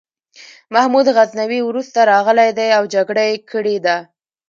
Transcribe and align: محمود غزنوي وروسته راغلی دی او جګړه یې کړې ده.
محمود 0.73 1.07
غزنوي 1.17 1.59
وروسته 1.63 1.99
راغلی 2.11 2.49
دی 2.57 2.69
او 2.77 2.83
جګړه 2.93 3.23
یې 3.29 3.37
کړې 3.51 3.77
ده. 3.85 3.97